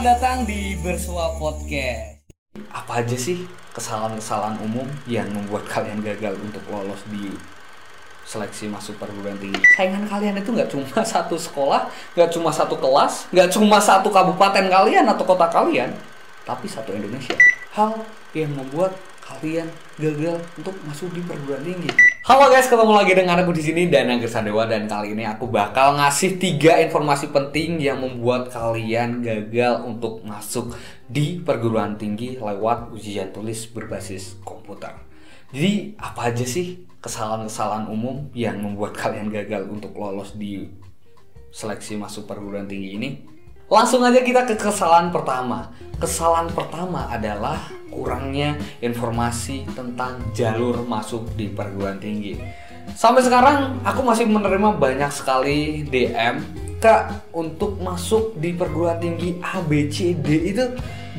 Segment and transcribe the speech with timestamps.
[0.00, 2.24] Selamat datang di Bersua Podcast.
[2.72, 3.44] apa aja sih
[3.76, 7.28] kesalahan-kesalahan umum yang membuat kalian gagal untuk lolos di
[8.24, 9.60] seleksi masuk perguruan tinggi?
[9.76, 14.72] Saingan kalian itu nggak cuma satu sekolah, nggak cuma satu kelas, nggak cuma satu kabupaten
[14.72, 15.92] kalian atau kota kalian,
[16.48, 17.36] tapi satu Indonesia.
[17.76, 18.00] Hal
[18.32, 18.96] yang membuat
[19.30, 21.86] kalian gagal untuk masuk di perguruan tinggi.
[22.26, 25.46] Halo guys, ketemu lagi dengan aku di sini dan Angger Sadewa dan kali ini aku
[25.46, 30.74] bakal ngasih tiga informasi penting yang membuat kalian gagal untuk masuk
[31.06, 34.98] di perguruan tinggi lewat ujian tulis berbasis komputer.
[35.54, 40.66] Jadi apa aja sih kesalahan-kesalahan umum yang membuat kalian gagal untuk lolos di
[41.50, 43.10] seleksi masuk perguruan tinggi ini?
[43.70, 45.70] Langsung aja kita ke kesalahan pertama.
[46.02, 52.34] Kesalahan pertama adalah kurangnya informasi tentang jalur masuk di perguruan tinggi.
[52.98, 56.42] Sampai sekarang aku masih menerima banyak sekali DM
[56.82, 60.64] Kak untuk masuk di perguruan tinggi A, B, C, D itu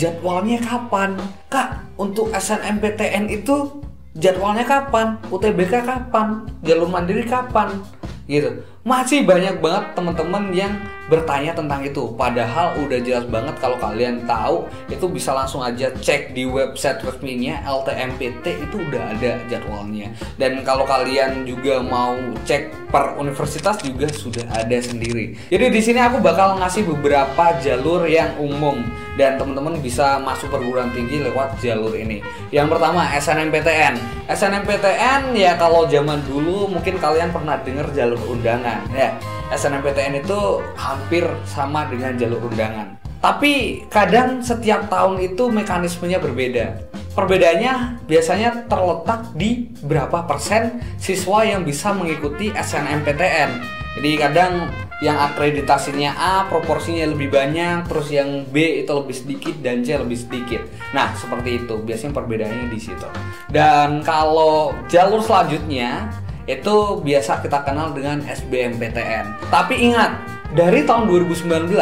[0.00, 1.20] jadwalnya kapan?
[1.52, 3.84] Kak untuk SNMPTN itu
[4.16, 5.20] jadwalnya kapan?
[5.28, 6.48] UTBK kapan?
[6.64, 7.76] Jalur mandiri kapan?
[8.24, 8.64] Gitu.
[8.88, 10.72] Masih banyak banget teman-teman yang
[11.12, 12.08] bertanya tentang itu.
[12.16, 17.60] Padahal udah jelas banget kalau kalian tahu itu bisa langsung aja cek di website resminya
[17.68, 20.08] LTMPT itu udah ada jadwalnya.
[20.40, 22.16] Dan kalau kalian juga mau
[22.48, 25.36] cek per universitas juga sudah ada sendiri.
[25.52, 28.80] Jadi di sini aku bakal ngasih beberapa jalur yang umum
[29.20, 32.24] dan teman-teman bisa masuk perguruan tinggi lewat jalur ini.
[32.48, 33.94] Yang pertama SNMPTN.
[34.28, 39.16] SNMPTN ya kalau zaman dulu mungkin kalian pernah dengar jalur undangan ya.
[39.48, 42.98] SNMPTN itu hampir sama dengan jalur undangan.
[43.18, 46.78] Tapi kadang setiap tahun itu mekanismenya berbeda.
[47.18, 53.50] Perbedaannya biasanya terletak di berapa persen siswa yang bisa mengikuti SNMPTN.
[53.98, 54.70] Jadi kadang
[55.02, 60.18] yang akreditasinya A proporsinya lebih banyak, terus yang B itu lebih sedikit dan C lebih
[60.18, 60.62] sedikit.
[60.94, 63.06] Nah seperti itu biasanya perbedaannya di situ.
[63.50, 66.10] Dan kalau jalur selanjutnya
[66.48, 69.52] itu biasa kita kenal dengan SBMPTN.
[69.52, 70.16] Tapi ingat,
[70.56, 71.76] dari tahun 2019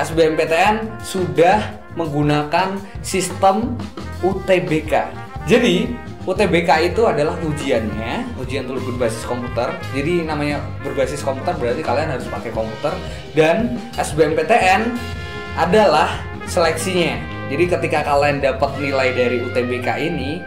[0.00, 3.76] SBMPTN sudah menggunakan sistem
[4.24, 5.12] UTBK.
[5.44, 5.92] Jadi
[6.24, 9.76] UTBK itu adalah ujiannya, ujian tulis berbasis komputer.
[9.92, 12.92] Jadi namanya berbasis komputer berarti kalian harus pakai komputer
[13.36, 14.92] dan SBMPTN
[15.60, 16.16] adalah
[16.48, 17.16] seleksinya.
[17.48, 20.40] Jadi ketika kalian dapat nilai dari UTBK ini,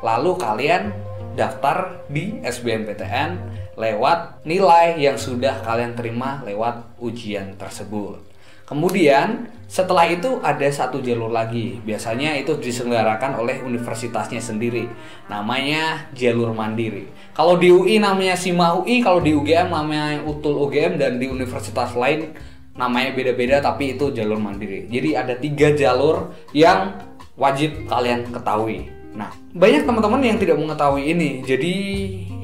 [0.00, 1.07] lalu kalian
[1.38, 3.30] daftar di SBMPTN
[3.78, 8.18] lewat nilai yang sudah kalian terima lewat ujian tersebut.
[8.66, 11.80] Kemudian setelah itu ada satu jalur lagi.
[11.80, 14.90] Biasanya itu diselenggarakan oleh universitasnya sendiri.
[15.32, 17.08] Namanya jalur mandiri.
[17.32, 21.96] Kalau di UI namanya SIMA UI, kalau di UGM namanya UTUL UGM dan di universitas
[21.96, 22.36] lain
[22.76, 24.84] namanya beda-beda tapi itu jalur mandiri.
[24.90, 26.92] Jadi ada tiga jalur yang
[27.40, 28.97] wajib kalian ketahui.
[29.16, 31.40] Nah, banyak teman-teman yang tidak mengetahui ini.
[31.42, 31.74] Jadi,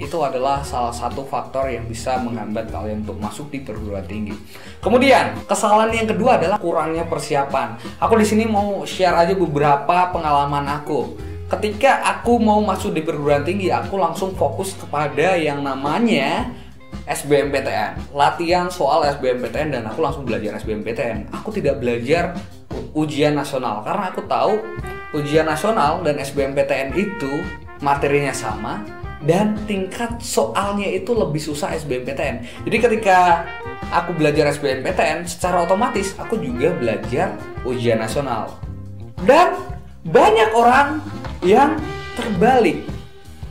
[0.01, 4.35] itu adalah salah satu faktor yang bisa menghambat kalian untuk masuk di perguruan tinggi.
[4.81, 7.79] Kemudian, kesalahan yang kedua adalah kurangnya persiapan.
[8.01, 11.15] Aku di sini mau share aja beberapa pengalaman aku.
[11.45, 16.51] Ketika aku mau masuk di perguruan tinggi, aku langsung fokus kepada yang namanya
[17.05, 18.17] SBMPTN.
[18.17, 21.31] Latihan soal SBMPTN dan aku langsung belajar SBMPTN.
[21.37, 22.33] Aku tidak belajar
[22.97, 24.53] ujian nasional karena aku tahu
[25.15, 27.33] ujian nasional dan SBMPTN itu
[27.81, 28.83] materinya sama
[29.25, 32.67] dan tingkat soalnya itu lebih susah SBMPTN.
[32.69, 33.49] Jadi ketika
[33.89, 38.53] aku belajar SBMPTN secara otomatis aku juga belajar ujian nasional.
[39.25, 39.57] Dan
[40.05, 41.01] banyak orang
[41.41, 41.81] yang
[42.13, 42.85] terbalik.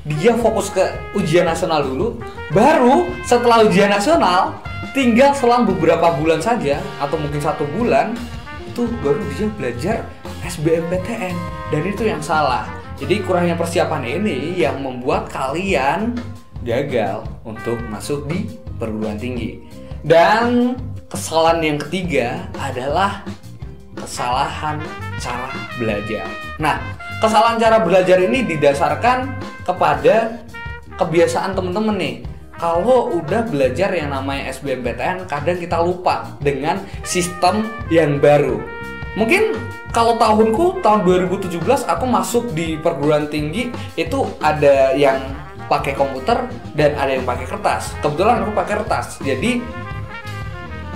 [0.03, 0.83] Dia fokus ke
[1.15, 2.19] ujian nasional dulu,
[2.51, 4.59] baru setelah ujian nasional
[4.91, 8.11] tinggal selang beberapa bulan saja atau mungkin satu bulan
[8.67, 9.97] itu baru dia belajar
[10.53, 11.33] SBMPTN
[11.73, 12.69] dan itu yang salah.
[13.01, 16.13] Jadi kurangnya persiapan ini yang membuat kalian
[16.61, 18.45] gagal untuk masuk di
[18.77, 19.57] perguruan tinggi.
[20.05, 20.77] Dan
[21.09, 23.25] kesalahan yang ketiga adalah
[23.97, 24.77] kesalahan
[25.17, 25.49] cara
[25.81, 26.29] belajar.
[26.61, 26.77] Nah,
[27.17, 29.33] kesalahan cara belajar ini didasarkan
[29.65, 30.37] kepada
[31.01, 32.15] kebiasaan teman-teman nih
[32.61, 38.72] kalau udah belajar yang namanya SBMPTN kadang kita lupa dengan sistem yang baru
[39.13, 39.57] mungkin
[39.93, 45.21] kalau tahunku tahun 2017 aku masuk di perguruan tinggi itu ada yang
[45.69, 47.93] pakai komputer dan ada yang pakai kertas.
[48.01, 49.61] Kebetulan aku pakai kertas jadi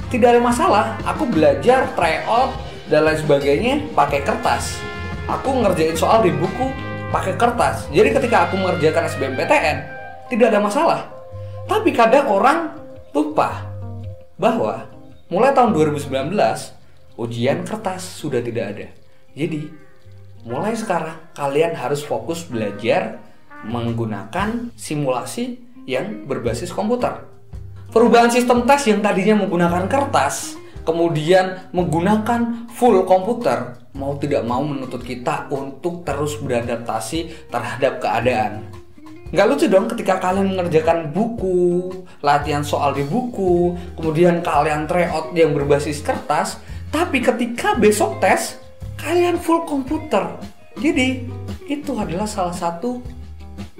[0.09, 0.85] tidak ada masalah.
[1.03, 2.55] Aku belajar tryout
[2.87, 4.79] dan lain sebagainya pakai kertas.
[5.27, 6.71] Aku ngerjain soal di buku
[7.11, 7.87] pakai kertas.
[7.91, 9.77] Jadi ketika aku mengerjakan SBMPTN
[10.31, 11.01] tidak ada masalah.
[11.67, 12.71] Tapi kadang orang
[13.11, 13.67] lupa
[14.39, 14.87] bahwa
[15.27, 16.76] mulai tahun 2019
[17.17, 18.87] ujian kertas sudah tidak ada.
[19.33, 19.67] Jadi,
[20.45, 23.19] mulai sekarang kalian harus fokus belajar
[23.65, 25.59] menggunakan simulasi
[25.89, 27.25] yang berbasis komputer.
[27.89, 35.01] Perubahan sistem tes yang tadinya menggunakan kertas, kemudian menggunakan full komputer, mau tidak mau menuntut
[35.01, 38.67] kita untuk terus beradaptasi terhadap keadaan.
[39.27, 41.91] Nggak lucu dong ketika kalian mengerjakan buku,
[42.23, 46.63] latihan soal di buku, kemudian kalian tryout yang berbasis kertas,
[46.97, 48.57] tapi ketika besok tes,
[48.97, 50.33] kalian full komputer.
[50.81, 51.29] Jadi,
[51.69, 53.05] itu adalah salah satu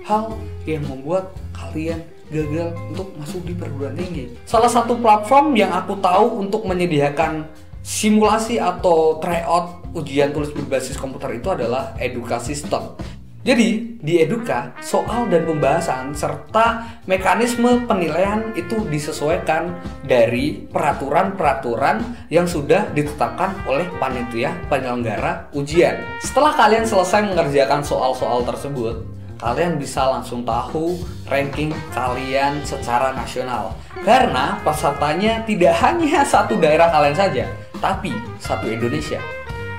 [0.05, 0.37] hal
[0.69, 1.97] yang membuat kalian
[2.29, 4.29] gagal untuk masuk di perguruan tinggi.
[4.45, 7.49] Salah satu platform yang aku tahu untuk menyediakan
[7.81, 13.01] simulasi atau tryout ujian tulis berbasis komputer itu adalah Edukasi Stop.
[13.47, 19.71] Jadi, di Eduka, soal dan pembahasan serta mekanisme penilaian itu disesuaikan
[20.03, 25.95] dari peraturan-peraturan yang sudah ditetapkan oleh panitia penyelenggara ujian.
[26.19, 29.07] Setelah kalian selesai mengerjakan soal-soal tersebut,
[29.39, 30.99] kalian bisa langsung tahu
[31.31, 33.71] ranking kalian secara nasional.
[34.03, 37.47] Karena pesertanya tidak hanya satu daerah kalian saja,
[37.79, 38.11] tapi
[38.43, 39.36] satu Indonesia.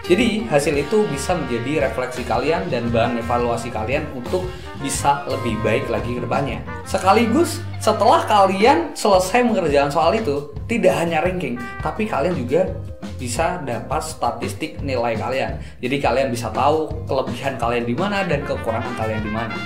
[0.08, 4.48] Jadi hasil itu bisa menjadi refleksi kalian dan bahan evaluasi kalian untuk
[4.80, 6.64] bisa lebih baik lagi ke depannya.
[6.88, 12.72] Sekaligus setelah kalian selesai mengerjakan soal itu, tidak hanya ranking, tapi kalian juga
[13.20, 15.60] bisa dapat statistik nilai kalian.
[15.84, 19.56] Jadi kalian bisa tahu kelebihan kalian di mana dan kekurangan kalian di mana.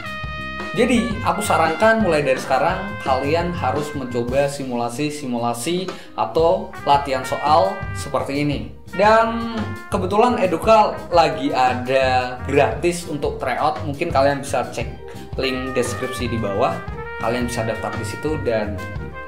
[0.72, 5.84] Jadi, aku sarankan mulai dari sekarang kalian harus mencoba simulasi-simulasi
[6.16, 8.81] atau latihan soal seperti ini.
[8.92, 9.56] Dan
[9.88, 13.80] kebetulan Eduka lagi ada gratis untuk tryout.
[13.88, 14.88] Mungkin kalian bisa cek
[15.40, 16.76] link deskripsi di bawah.
[17.24, 18.76] Kalian bisa daftar di situ dan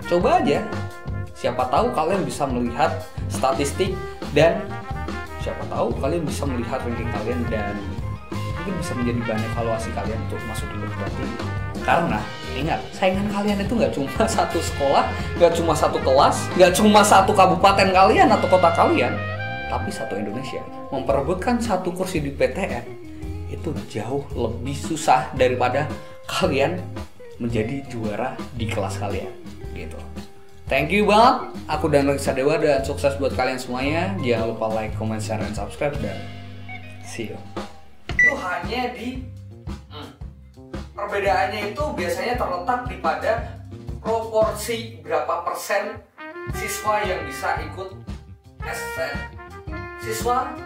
[0.05, 0.61] coba aja.
[1.33, 2.93] Siapa tahu kalian bisa melihat
[3.33, 3.97] statistik
[4.37, 4.61] dan
[5.41, 7.77] siapa tahu kalian bisa melihat ranking kalian dan
[8.65, 11.37] mungkin bisa menjadi bahan evaluasi kalian untuk masuk di tinggi.
[11.85, 12.21] Karena
[12.57, 15.05] ingat, saingan kalian itu nggak cuma satu sekolah,
[15.37, 19.13] nggak cuma satu kelas, nggak cuma satu kabupaten kalian atau kota kalian,
[19.75, 20.63] tapi satu Indonesia.
[20.95, 22.87] Memperebutkan satu kursi di PTN
[23.51, 25.91] itu jauh lebih susah daripada
[26.31, 26.79] kalian
[27.43, 29.35] menjadi juara di kelas kalian.
[29.75, 29.99] Gitu.
[30.71, 31.51] Thank you banget.
[31.67, 34.15] Aku dan Reksa Dewa dan sukses buat kalian semuanya.
[34.23, 36.17] Jangan lupa like, comment, share, dan subscribe dan
[37.03, 37.39] see you
[38.25, 39.09] itu hanya di
[39.93, 40.11] hmm,
[40.97, 43.33] perbedaannya itu biasanya terletak di pada
[44.01, 46.01] proporsi berapa persen
[46.57, 47.93] siswa yang bisa ikut
[48.65, 49.34] SN
[50.05, 50.61] This one?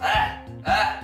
[0.00, 0.97] Ah, ah.